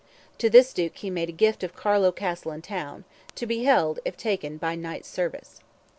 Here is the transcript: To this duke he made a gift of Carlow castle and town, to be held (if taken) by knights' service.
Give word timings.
To 0.39 0.49
this 0.49 0.73
duke 0.73 0.97
he 0.97 1.11
made 1.11 1.29
a 1.29 1.31
gift 1.31 1.63
of 1.63 1.75
Carlow 1.75 2.11
castle 2.11 2.49
and 2.51 2.63
town, 2.63 3.03
to 3.35 3.45
be 3.45 3.65
held 3.65 3.99
(if 4.03 4.17
taken) 4.17 4.57
by 4.57 4.73
knights' 4.73 5.07
service. 5.09 5.59